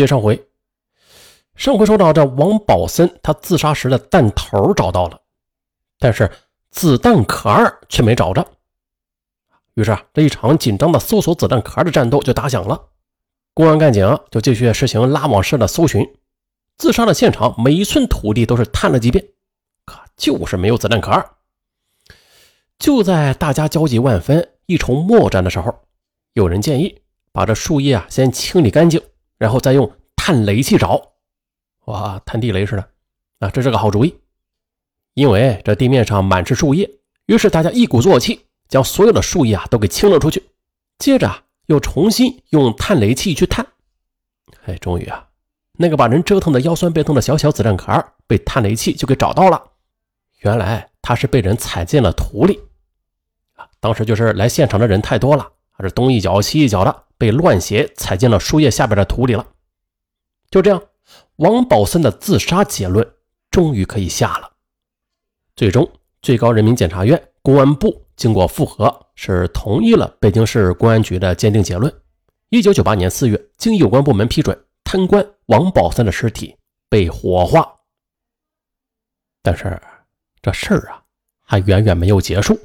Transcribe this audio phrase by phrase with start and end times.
[0.00, 0.42] 接上回，
[1.56, 5.20] 上回说到这王宝森他自杀时的弹头找到了，
[5.98, 6.32] 但是
[6.70, 7.50] 子弹壳
[7.86, 8.46] 却没找着。
[9.74, 12.82] 于是啊，这一场紧张的搜索子弹壳的战斗就打响了。
[13.52, 16.02] 公安干警就继续实行拉网式的搜寻，
[16.78, 19.22] 自杀的现场每一寸土地都是探了几遍，
[19.84, 21.22] 可就是没有子弹壳。
[22.78, 25.78] 就在大家焦急万分、一筹莫展的时候，
[26.32, 28.98] 有人建议把这树叶啊先清理干净，
[29.40, 31.02] 然后再用探雷器找。
[31.86, 32.88] 哇，探地雷似的
[33.40, 34.14] 啊，这是个好主意。
[35.14, 36.88] 因为这地面上满是树叶，
[37.26, 38.46] 于是大家一鼓作气。
[38.68, 40.40] 将所有的树叶啊都给清了出去，
[40.96, 43.66] 接着又重新用探雷器去探，
[44.64, 45.26] 哎，终于啊
[45.72, 47.92] 那个把人折腾的腰酸背痛的小小子弹壳
[48.28, 49.60] 被探雷器就给找到了。
[50.42, 52.60] 原来他是被人踩进了土里
[53.56, 53.66] 啊！
[53.80, 59.46] 当时就是来现场的人太多了，还是东一脚西一脚的，被乱鞋踩进了树叶下边的土里了。
[60.48, 60.82] 就这样，
[61.36, 63.06] 王宝森的自杀结论
[63.50, 64.50] 终于可以下了。
[65.54, 65.86] 最终，
[66.22, 68.06] 最高人民检察院、公安部。
[68.16, 71.94] 经过复核，是同意了北京市公安局的鉴定结论。
[72.48, 76.56] 一九九八年四月，经有关部门批准，贪官王宝森的尸体
[76.88, 77.80] 被火化。
[79.42, 79.80] 但是
[80.42, 81.02] 这事儿啊，
[81.40, 82.58] 还远远没有结束。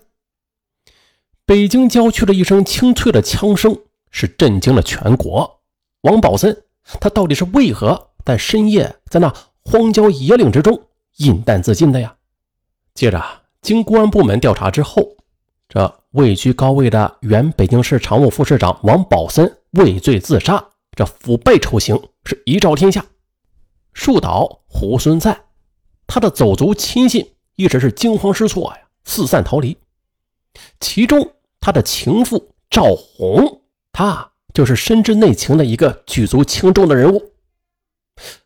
[1.45, 3.80] 北京郊区的一声清脆的枪声，
[4.16, 5.59] 是震惊了全国。
[6.03, 6.63] 王宝森，
[7.02, 10.81] 他到底是为何在深夜在那荒郊野岭之中
[11.17, 12.16] 饮弹自尽的呀？
[12.93, 13.21] 接着，
[13.61, 15.17] 经公安部门调查之后。
[15.67, 20.63] 这位居高位的原北京市常务副市长王宝森畏罪自杀，
[20.95, 23.05] 这腐败丑行是一昭天下。
[23.91, 25.45] 树倒猢狲散，
[26.08, 29.75] 他的走族亲信一直是惊慌失措呀，四散逃离。
[30.80, 33.63] 其中，他的情妇赵红，
[33.98, 37.32] 他就是深知内情的一个举足轻重的人物。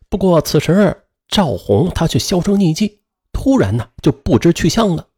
[0.08, 3.00] 不过，此时赵红他却销声匿迹，
[3.32, 5.08] 突然呢就不知去向了。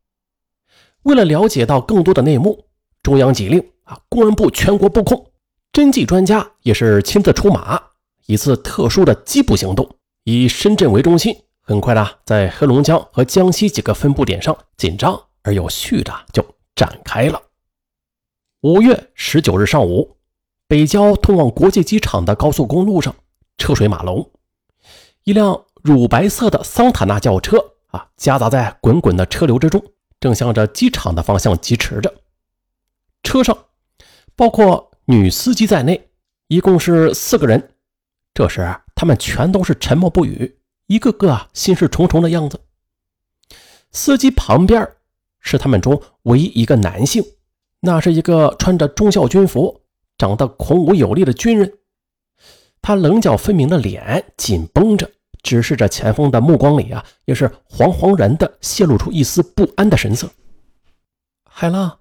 [1.03, 2.65] 为了了解到更多的内幕，
[3.03, 5.33] 中央急令啊，公安部全国布控，
[5.71, 7.79] 侦缉专家也是亲自出马。
[8.25, 16.42] 一次特殊的缉捕行动，以深圳为中心，很快的在黑龙江和江西几个分布点上紧张而有序的就
[16.75, 17.42] 展开了。
[18.63, 20.17] 五月十九日上午，
[20.73, 23.15] 北郊通往国际机场的高速公路上，
[23.59, 24.31] 车水马龙，
[25.25, 29.85] 一辆乳白色的桑塔纳轿车啊，夹杂在滚滚的车流之中。
[30.19, 32.15] 正向着机场的方向疾驰着，
[33.23, 33.55] 车上
[34.35, 36.09] 包括女司机在内，
[36.49, 37.75] 一共是四个人。
[38.33, 40.57] 这时，他们全都是沉默不语，
[40.87, 42.59] 一个个啊心事重重的样子。
[43.91, 44.89] 司机旁边
[45.39, 47.23] 是他们中唯一一个男性，
[47.81, 49.82] 那是一个穿着中校军服、
[50.18, 51.78] 长得孔武有力的军人，
[52.80, 55.11] 他棱角分明的脸紧绷着。
[55.42, 60.30] 直视着前方的目光里啊，也是惶惶然的泄露出一丝不安的神色。
[61.50, 61.98] 海浪，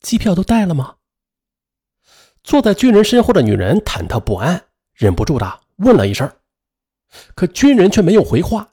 [0.00, 0.96] 机票都带了吗？
[2.42, 6.30] 坐在军人身后的女人忐忑不安，忍不住的问了一声。
[7.34, 8.70] 可军人却没有回话，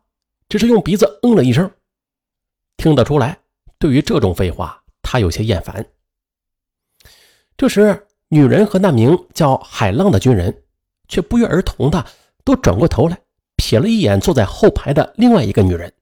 [0.50, 1.72] 只是用鼻子嗯了一声。
[2.76, 3.40] 听得出来，
[3.80, 5.88] 对于这种废话，他有些厌烦。
[7.56, 10.64] 这时，女人和那名叫海浪的军人
[11.10, 12.06] 却不约而同的
[12.46, 13.22] 都转过头来。
[13.58, 15.94] 瞥了一眼坐在后排的另外一个女人，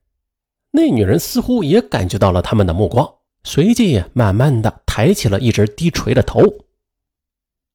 [0.70, 6.42] 那女人似乎也感觉到了他们的目光，随即慢慢的抬起了一直低垂的头。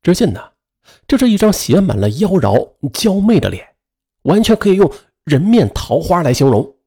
[0.01, 0.41] 只见呢，
[1.05, 3.75] 这是一张写满了妖娆娇媚的脸，
[4.23, 4.91] 完全可以用
[5.25, 6.77] 人面桃花来形容。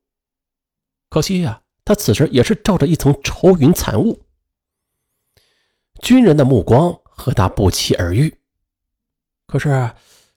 [1.10, 4.18] 可惜呀，他此时也是罩着一层愁云惨雾。
[6.00, 8.38] 军人的目光和他不期而遇，
[9.46, 9.92] 可是。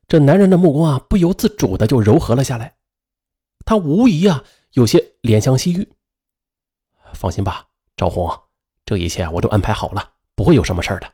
[0.08, 2.76] 这男人的目光啊，不由自主的就柔和了下来。
[3.64, 4.44] 他无疑啊，
[4.74, 5.90] 有些怜香惜玉。
[7.14, 8.30] 放心吧，赵红，
[8.84, 11.14] 这一切我都安排好了，不会有什么事的。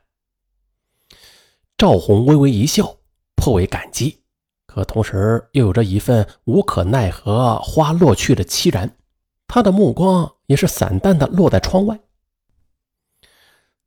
[1.76, 2.96] 赵红微微一笑，
[3.36, 4.24] 颇为感激，
[4.66, 8.98] 可同时又有着一份无可奈何花落去的凄然。
[9.46, 12.00] 他的目光也是散淡的落在窗外。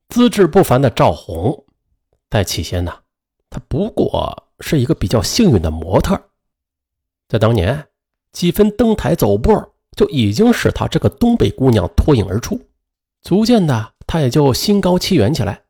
[0.08, 1.66] 资质不凡的赵红，
[2.32, 2.92] 在起先呢，
[3.52, 4.48] 他不过。
[4.64, 6.22] 是一个比较幸运的模特，
[7.28, 7.88] 在当年
[8.32, 9.52] 几分登台走步
[9.98, 12.62] 就已经使她这个东北姑娘脱颖而出，
[13.24, 15.64] 逐渐的她也就心高气远起来。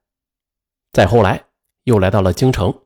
[0.91, 1.41] 再后来
[1.85, 2.81] 又来到了京城，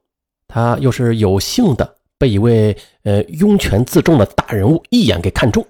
[0.48, 5.66] 她又是有幸的被一位呃拥权自重的大人物一眼给看中，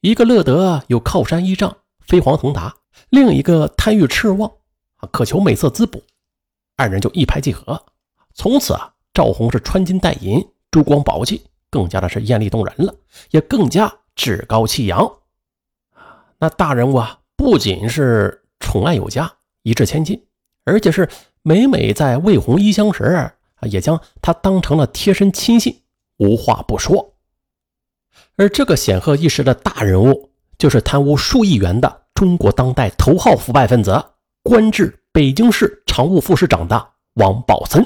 [0.00, 1.76] 一个乐得有靠山依仗
[2.06, 2.76] 飞黄腾达，
[3.10, 4.48] 另一个贪欲痴妄
[5.10, 6.04] 渴求美色滋补，
[6.78, 7.84] 二人就一拍即合，
[8.32, 8.94] 从此啊。
[9.12, 10.40] 赵红是穿金戴银，
[10.70, 12.94] 珠光宝气，更加的是艳丽动人了，
[13.32, 15.10] 也更加趾高气扬。
[16.38, 19.28] 那大人物啊，不仅是宠爱有加，
[19.64, 20.24] 一掷千金，
[20.62, 21.08] 而且是
[21.42, 25.82] 每每在魏红衣香时啊，也将他当成了贴身亲信，
[26.18, 27.16] 无话不说。
[28.36, 34.00] 而这个显赫一时的大人物，就是贪污数亿元的中国当代头号腐败分子，
[34.44, 37.84] 官至北京市常务副市长的王宝森。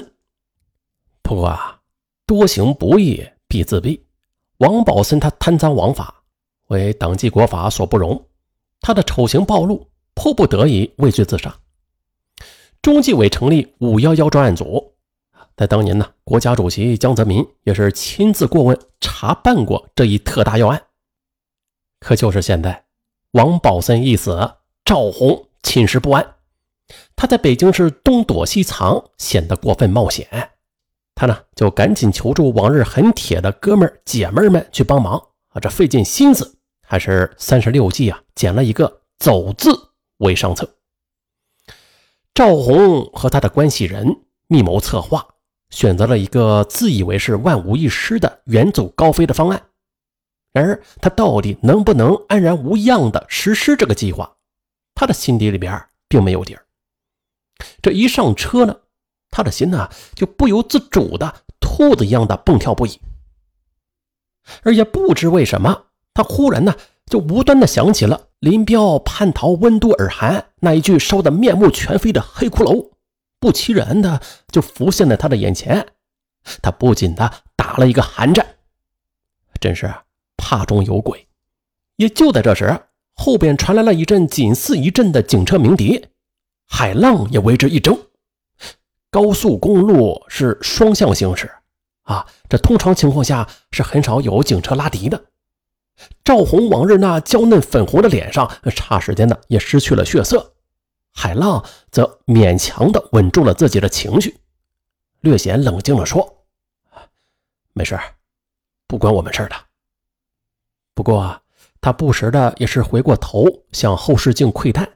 [1.23, 1.79] 不过啊，
[2.27, 3.99] 多行不义必自毙。
[4.57, 6.21] 王宝森他贪赃枉法，
[6.67, 8.23] 为党纪国法所不容。
[8.81, 11.51] 他的丑行暴露，迫不得已畏罪自杀。
[12.83, 14.93] 中纪委成立“五幺幺”专案组，
[15.57, 20.79] 在当年呢，国家主席江泽民也是亲自过问查办过这一特大要案。
[21.99, 22.85] 可就是现在，
[23.31, 24.37] 王宝森一死，
[24.85, 26.32] 赵红寝食不安。
[27.15, 30.27] 他在北京市东躲西藏，显得过分冒险。
[31.15, 35.15] 他呢，就赶紧求助往日很铁的哥们儿姐妹们去帮忙
[35.49, 36.57] 啊，这费尽心思。
[36.85, 39.71] 还是三十六计啊，捡了一个“走”字
[40.17, 40.75] 为上策。
[42.33, 45.25] 赵红和他的关系人密谋策划，
[45.69, 49.63] 选择了一个自以为是万无一失的远走高飞的方案。
[50.51, 54.35] 然而，他到底能不能安然无恙地实施这个计划，
[54.93, 56.65] 他的心底里边并没有底儿。
[57.83, 58.77] 这一上车呢，
[59.29, 62.99] 他的心呢就不由自主的兔子一样的蹦跳不已，
[64.63, 65.87] 而也不知为什么。
[66.13, 66.75] 他忽然呢，
[67.07, 72.91] 就无端的想起了林彪叛逃温都尔汗那一句烧得面目全非的黑骷髅，
[73.39, 75.87] 不其然的就浮现在他的眼前。
[76.61, 78.55] 他不禁的打了一个寒战，
[79.59, 79.93] 真是
[80.37, 81.27] 怕中有鬼。
[81.97, 82.81] 也就在这时，
[83.13, 86.05] 后边传来了一阵紧似一阵的警车鸣笛，
[86.67, 87.97] 海浪也为之一怔。
[89.09, 91.51] 高速公路是双向行驶
[92.03, 95.25] 啊，这通常情况下是很少有警车拉笛的。
[96.23, 100.55] 赵红往日那娇嫩粉红的脸上，差时间的也失去了血色。
[101.13, 104.39] 海浪则勉强的稳住了自己的情绪，
[105.19, 106.45] 略显冷静的说
[107.73, 107.99] ：“没事，
[108.87, 109.55] 不关我们事的。”
[110.95, 111.39] 不过
[111.79, 114.91] 他不时的也是回过头向后视镜窥探，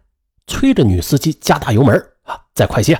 [0.48, 3.00] 催着女司机加大油门啊，再快些。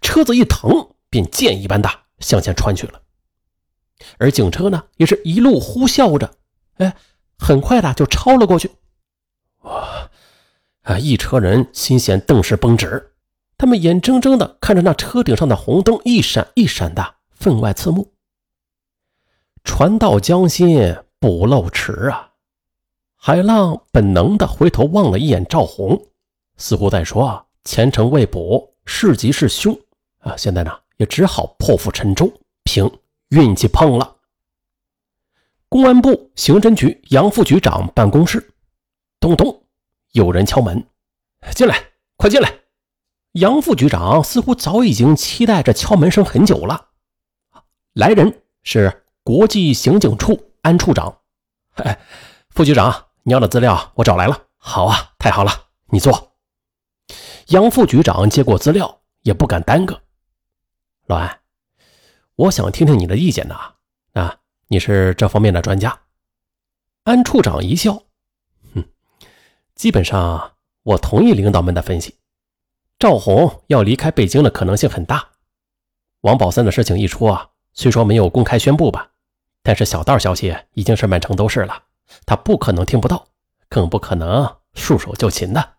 [0.00, 1.90] 车子一腾，便箭一般的
[2.20, 3.00] 向前穿去了。
[4.18, 6.34] 而警车呢，也是一路呼啸着。
[6.76, 6.94] 哎，
[7.38, 8.70] 很快的就超了过去。
[9.62, 10.10] 哇！
[10.82, 13.14] 啊，一车人心弦顿时绷直，
[13.56, 18.14] 他们眼睁睁的看着那车顶上的红灯一闪一闪的，分外刺目。
[19.64, 22.32] 船到江心不露齿啊！
[23.16, 26.06] 海浪本能的回头望了一眼赵红，
[26.58, 29.74] 似乎在说啊：“前程未卜，是吉是凶
[30.18, 32.30] 啊！”现在呢，也只好破釜沉舟，
[32.64, 32.90] 凭
[33.28, 34.16] 运气碰了。
[35.68, 38.52] 公安部刑侦局杨副局长办公室，
[39.20, 39.62] 咚咚，
[40.12, 40.84] 有人敲门，
[41.54, 41.82] 进来，
[42.16, 42.52] 快进来！
[43.32, 46.88] 杨副局长似乎早已经期待着敲门声很久了。
[47.92, 51.18] 来人是国际刑警处安处长。
[51.74, 52.00] 哎，
[52.50, 54.42] 副局长，你要的资料我找来了。
[54.56, 55.52] 好啊，太好了，
[55.90, 56.27] 你坐。
[57.48, 59.98] 杨副局长接过资料，也不敢耽搁。
[61.06, 61.40] 老安，
[62.36, 63.74] 我想听听你的意见呐。
[64.12, 64.38] 啊。
[64.70, 65.98] 你是这方面的专家，
[67.04, 68.02] 安处长一笑，
[68.74, 68.84] 哼，
[69.74, 72.18] 基本上我同意领导们的分析。
[72.98, 75.26] 赵红要离开北京的可能性很大。
[76.20, 79.10] 王宝森的事情一出啊，虽说没有公开宣布吧，
[79.62, 81.84] 但是小道消息已经是满城都是了，
[82.26, 83.26] 他不可能听不到，
[83.70, 85.76] 更不可能束手就擒的。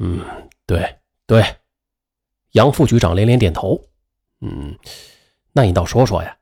[0.00, 0.24] 嗯，
[0.66, 0.97] 对
[1.28, 1.56] 对，
[2.52, 3.80] 杨副局长连连点头。
[4.40, 4.78] 嗯，
[5.52, 6.34] 那你倒说说呀。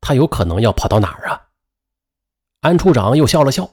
[0.00, 1.48] 他有可能要跑到哪儿啊？
[2.60, 3.68] 安处长又笑了笑：“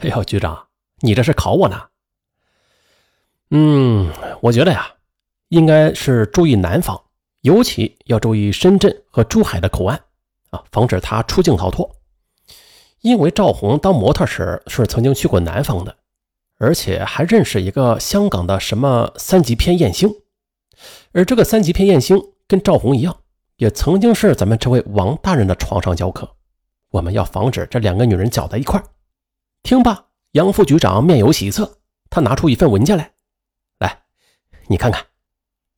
[0.00, 0.68] 哎呦，局长，
[1.00, 1.82] 你这是考我呢？
[3.50, 4.90] 嗯，我觉得呀，
[5.48, 6.98] 应该是注意南方，
[7.42, 10.02] 尤其要注意深圳和珠海的口岸
[10.48, 11.94] 啊，防止他出境逃脱。
[13.02, 15.94] 因为赵红当模特时是曾经去过南方的，
[16.58, 20.10] 而且还认识一个香港的什么三级片艳星，
[21.12, 23.16] 而这个三级片艳星跟赵红一样。”
[23.56, 26.30] 也曾经是咱们这位王大人的床上教客，
[26.90, 28.82] 我们要防止这两个女人搅在一块
[29.62, 31.78] 听罢，杨副局长面有喜色，
[32.10, 33.12] 他拿出一份文件来，
[33.78, 34.02] 来，
[34.66, 35.02] 你看看，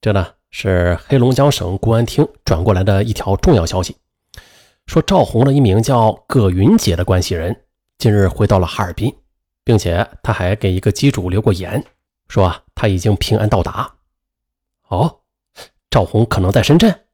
[0.00, 3.94] 这呢是黑龙江省公安厅转过来的一条重要消息，
[4.86, 7.64] 说赵红的一名叫葛云杰的关系人
[7.96, 9.14] 近日回到了哈尔滨，
[9.68, 11.84] 并且他还给一个机主留过言，
[12.26, 13.96] 说他已经平安到达。
[14.88, 15.20] 哦，
[15.90, 17.04] 赵红可能在深圳。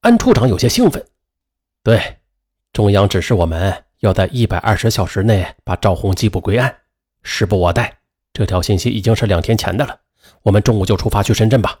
[0.00, 1.06] 安处长有些兴奋，
[1.82, 2.20] 对，
[2.72, 6.74] 中央指示我们要在一百二十小时内把赵红缉捕归案，
[7.22, 7.98] 时不我待。
[8.32, 10.00] 这条信息已经是两天前的了。
[10.40, 11.80] 我们中午就出发去深圳吧。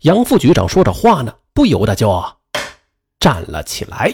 [0.00, 2.20] 杨副局长说着话呢，不由得就
[3.20, 4.12] 站了起来。